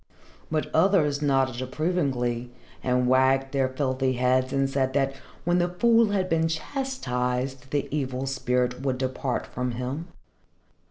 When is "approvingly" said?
1.61-2.49